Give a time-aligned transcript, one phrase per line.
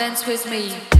[0.00, 0.99] dance with me.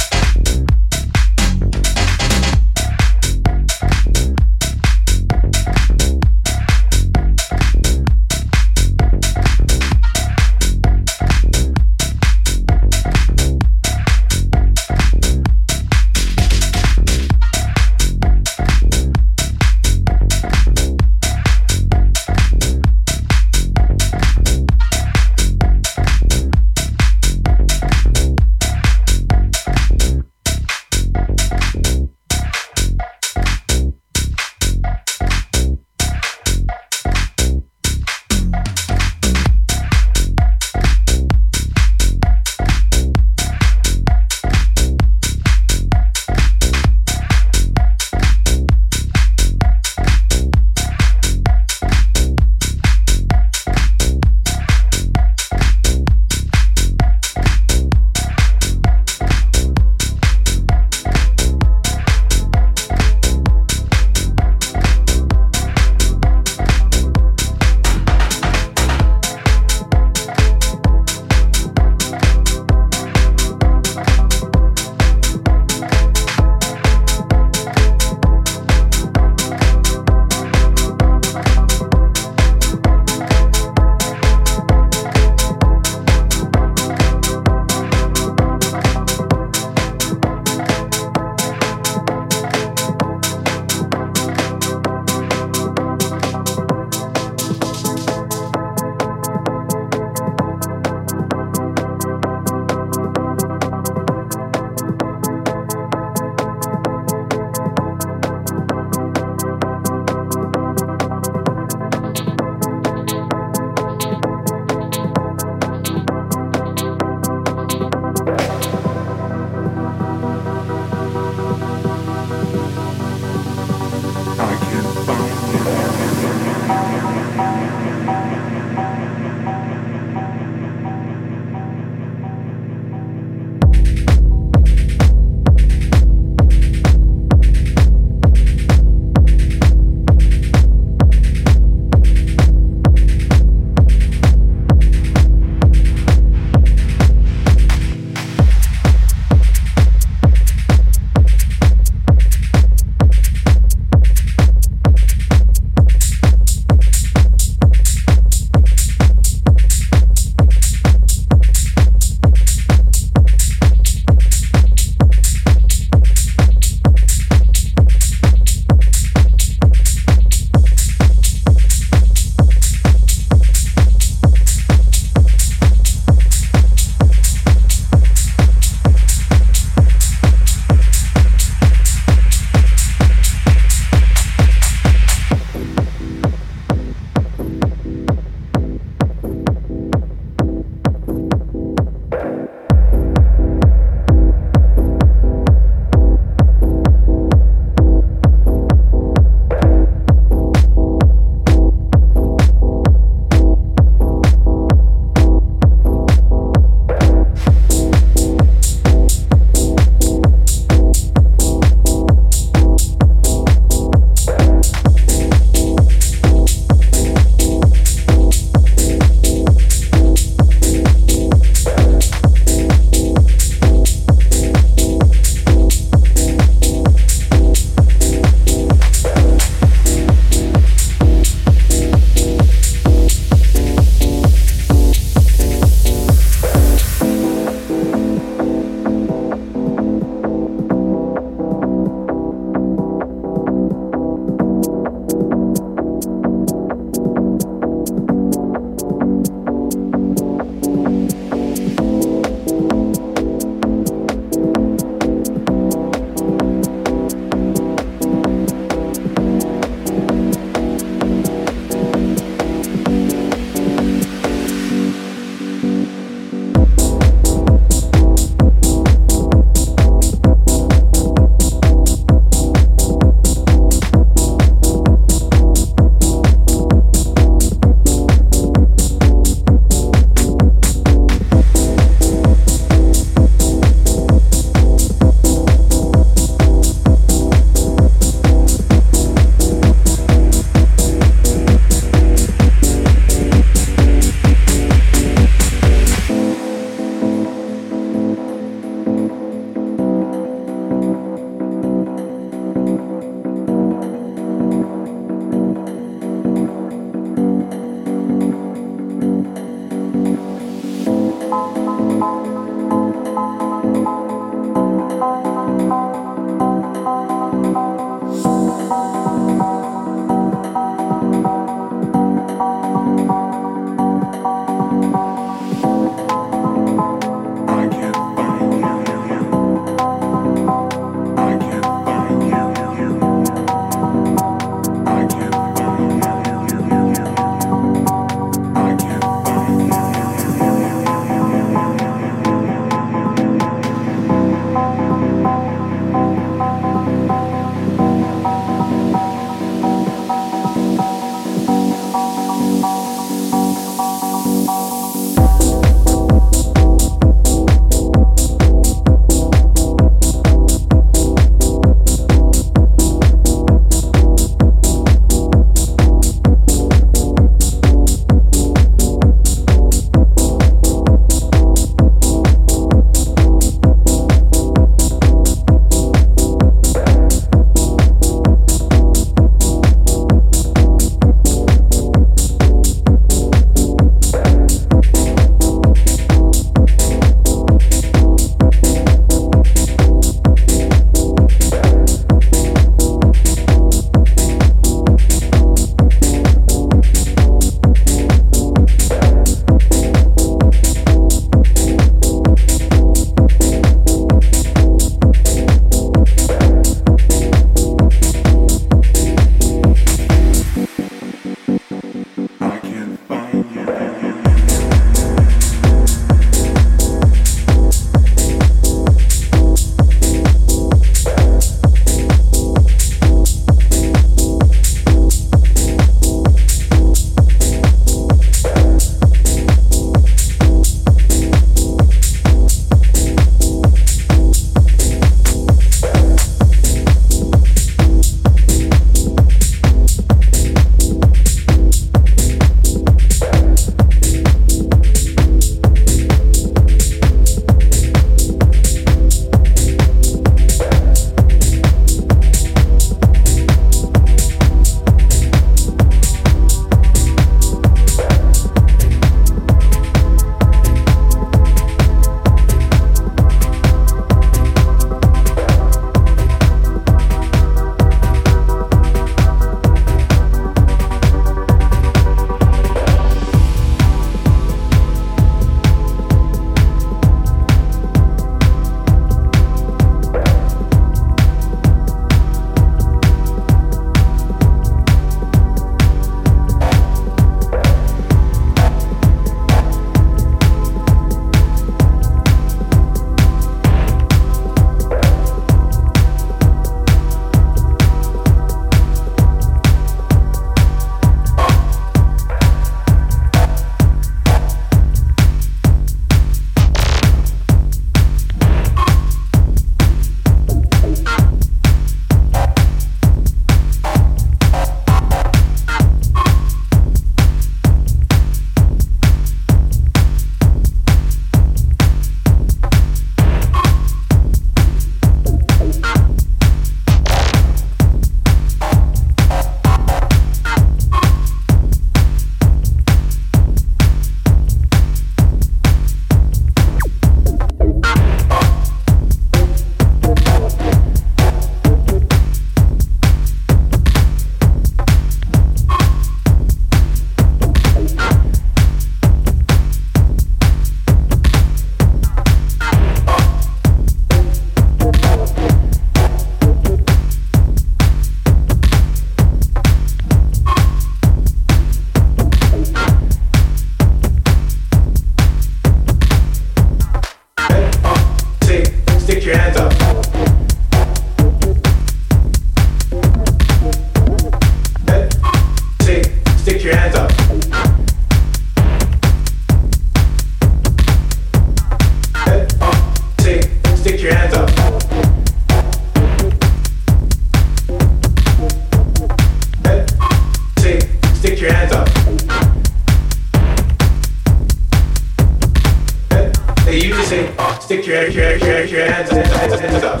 [597.12, 600.00] stick, stick your, your, your, your hands, hands, hands, hands up.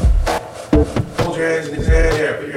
[1.20, 2.51] Hold your hands in the air.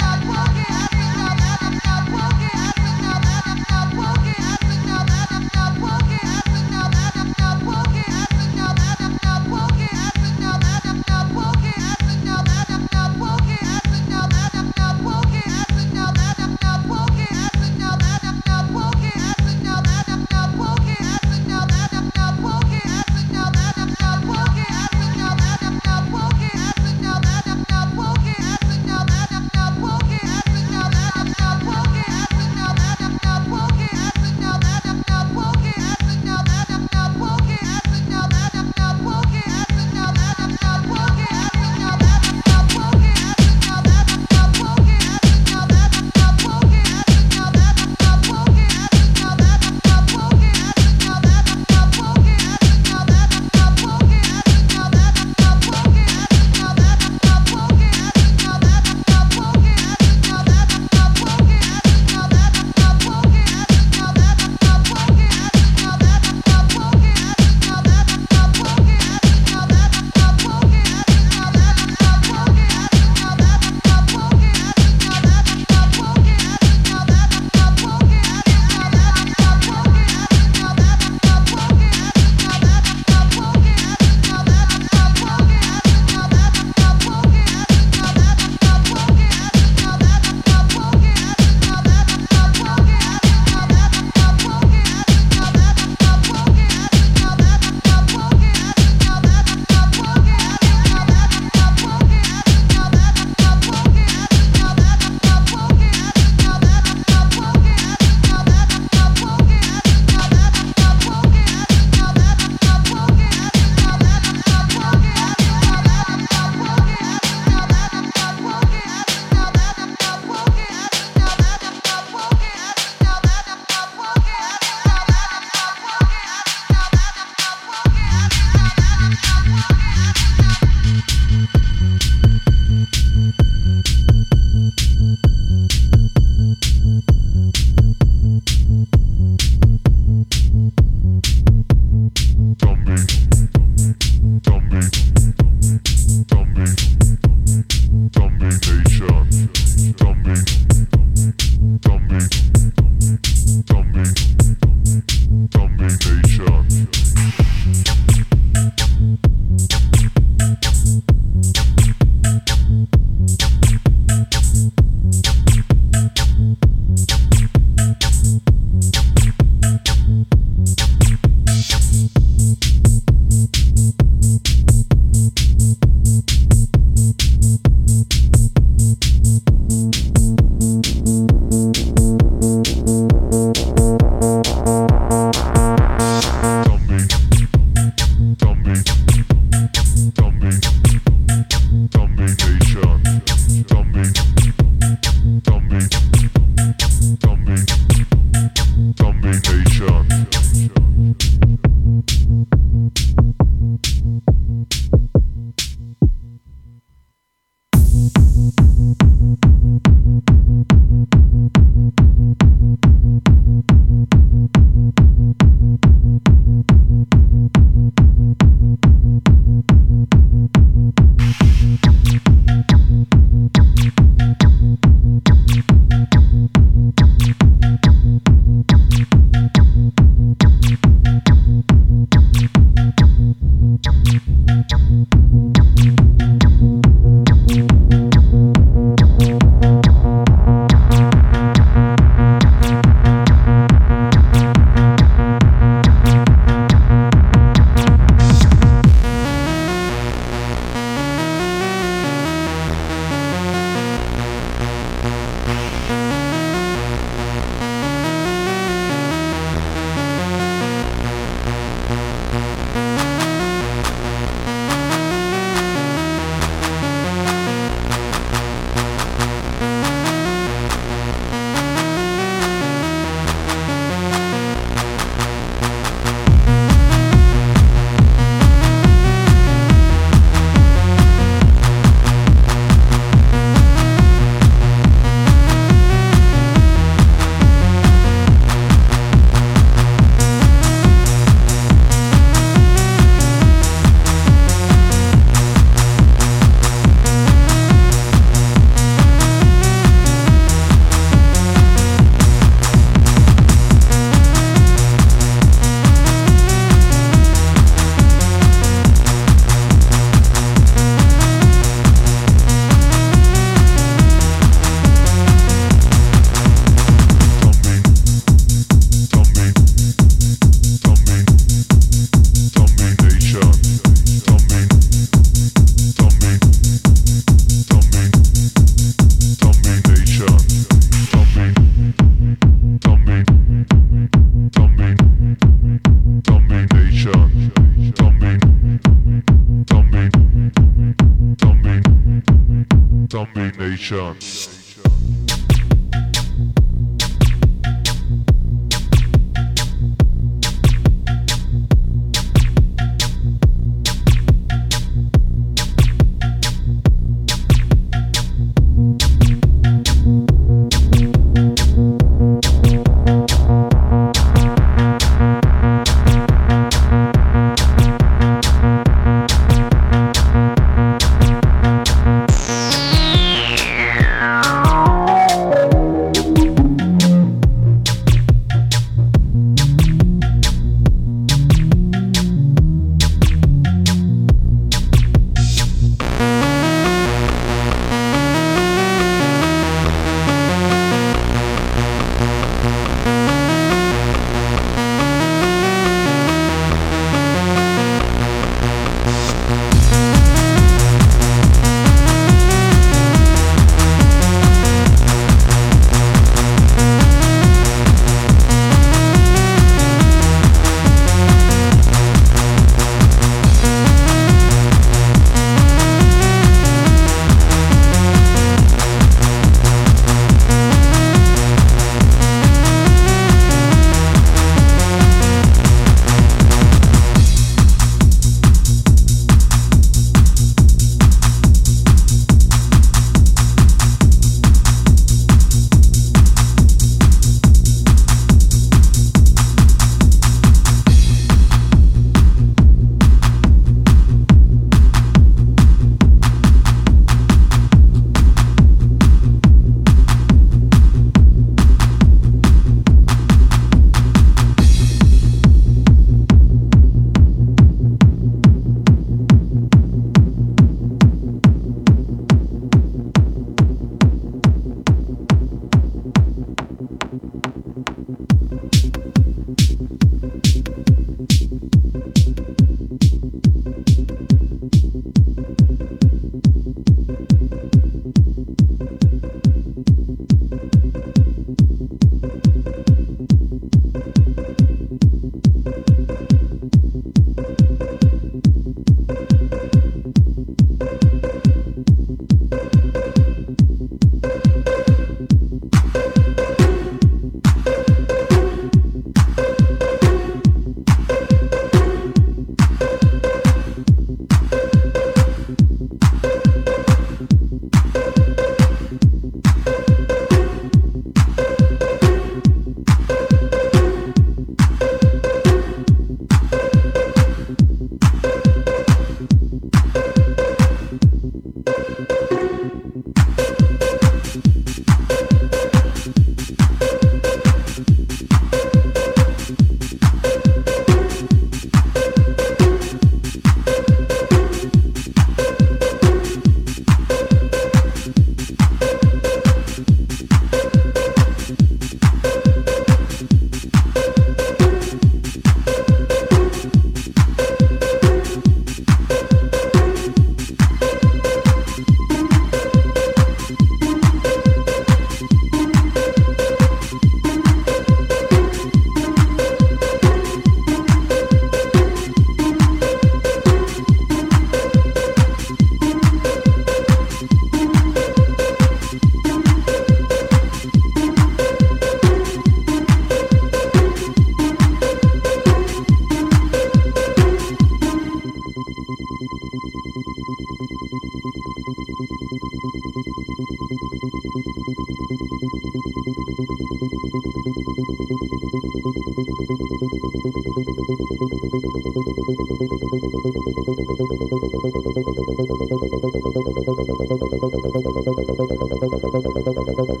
[599.78, 600.00] Thank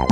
[0.00, 0.09] you.